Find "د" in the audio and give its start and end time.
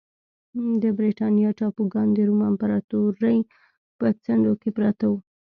0.81-0.83, 2.13-2.17